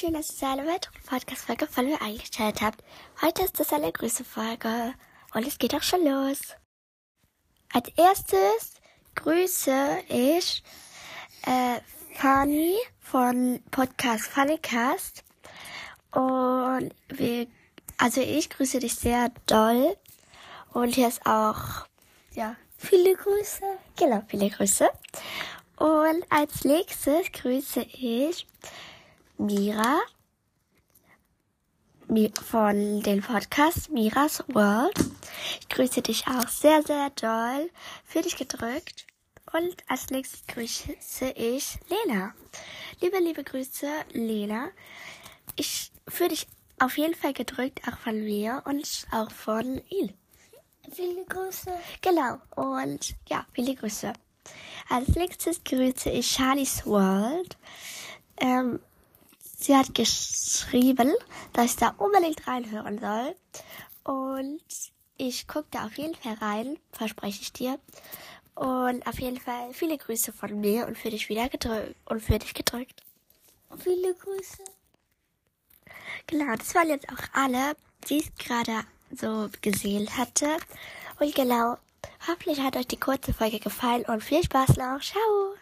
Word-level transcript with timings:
schön, 0.00 0.14
dass 0.14 0.40
ihr 0.40 0.48
eine 0.48 0.66
weitere 0.66 0.98
Podcast-Folge 1.06 1.66
von 1.66 1.84
mir 1.84 2.00
eingestellt 2.00 2.62
habt. 2.62 2.82
Heute 3.20 3.42
ist 3.42 3.60
das 3.60 3.70
eine 3.74 3.92
Grüße-Folge 3.92 4.94
und 5.34 5.46
es 5.46 5.58
geht 5.58 5.74
auch 5.74 5.82
schon 5.82 6.06
los. 6.06 6.38
Als 7.70 7.88
erstes 7.96 8.80
grüße 9.16 9.98
ich 10.08 10.62
äh, 11.44 11.80
Fanny 12.14 12.76
von 12.98 13.62
Podcast 13.70 14.24
Funnycast. 14.24 15.22
Und 16.12 16.94
wir, 17.08 17.46
also 17.98 18.22
ich 18.22 18.48
grüße 18.48 18.78
dich 18.78 18.94
sehr 18.94 19.30
doll. 19.44 19.94
Und 20.72 20.94
hier 20.94 21.08
ist 21.08 21.26
auch, 21.26 21.86
ja, 22.32 22.56
viele 22.78 23.16
Grüße. 23.16 23.64
Genau, 23.98 24.22
viele 24.28 24.48
Grüße. 24.48 24.88
Und 25.76 26.24
als 26.30 26.64
nächstes 26.64 27.30
grüße 27.32 27.82
ich 27.82 28.46
Mira 29.40 29.98
von 32.44 33.00
dem 33.00 33.22
Podcast 33.22 33.88
Miras 33.90 34.44
World. 34.48 34.98
Ich 35.60 35.68
grüße 35.70 36.02
dich 36.02 36.26
auch 36.26 36.46
sehr, 36.46 36.82
sehr 36.82 37.08
doll. 37.08 37.70
Für 38.04 38.20
dich 38.20 38.36
gedrückt. 38.36 39.06
Und 39.50 39.76
als 39.88 40.10
nächstes 40.10 40.46
grüße 40.46 41.30
ich 41.36 41.78
Lena. 41.88 42.34
Liebe, 43.00 43.16
liebe 43.18 43.42
Grüße, 43.42 43.88
Lena. 44.12 44.68
Ich 45.56 45.90
für 46.06 46.28
dich 46.28 46.46
auf 46.78 46.98
jeden 46.98 47.14
Fall 47.14 47.32
gedrückt, 47.32 47.80
auch 47.88 47.96
von 47.96 48.22
mir 48.22 48.62
und 48.66 49.06
auch 49.10 49.30
von 49.30 49.80
Il. 49.88 50.12
Viele 50.92 51.24
Grüße. 51.24 51.72
Genau. 52.02 52.36
Und 52.56 53.14
ja, 53.30 53.46
viele 53.54 53.74
Grüße. 53.74 54.12
Als 54.90 55.08
nächstes 55.16 55.64
grüße 55.64 56.10
ich 56.10 56.30
Charlie's 56.30 56.84
World. 56.84 57.56
Ähm, 58.36 58.80
sie 59.60 59.76
hat 59.76 59.94
geschrieben, 59.94 61.12
dass 61.52 61.66
ich 61.66 61.76
da 61.76 61.94
unbedingt 61.98 62.46
reinhören 62.46 62.98
soll. 62.98 63.36
Und 64.04 64.60
ich 65.16 65.46
gucke 65.46 65.68
da 65.70 65.86
auf 65.86 65.98
jeden 65.98 66.14
Fall 66.14 66.34
rein, 66.34 66.78
verspreche 66.92 67.42
ich 67.42 67.52
dir. 67.52 67.78
Und 68.54 69.06
auf 69.06 69.20
jeden 69.20 69.38
Fall 69.38 69.72
viele 69.72 69.96
Grüße 69.96 70.32
von 70.32 70.60
mir 70.60 70.86
und 70.86 70.98
für 70.98 71.10
dich 71.10 71.28
wieder 71.28 71.48
gedrückt 71.48 71.94
und 72.06 72.22
für 72.22 72.38
dich 72.38 72.54
gedrückt. 72.54 73.02
Viele 73.78 74.14
Grüße. 74.14 74.64
Genau, 76.26 76.54
das 76.56 76.74
waren 76.74 76.88
jetzt 76.88 77.08
auch 77.08 77.22
alle, 77.32 77.76
die 78.08 78.18
ich 78.18 78.34
gerade 78.36 78.84
so 79.14 79.48
gesehen 79.62 80.08
hatte. 80.16 80.56
Und 81.18 81.34
genau, 81.34 81.76
hoffentlich 82.26 82.60
hat 82.60 82.76
euch 82.76 82.88
die 82.88 83.00
kurze 83.00 83.32
Folge 83.32 83.60
gefallen 83.60 84.04
und 84.06 84.22
viel 84.22 84.42
Spaß 84.42 84.76
noch. 84.76 85.00
Ciao. 85.00 85.54